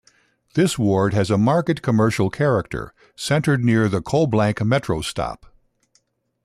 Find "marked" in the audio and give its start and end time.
1.37-1.83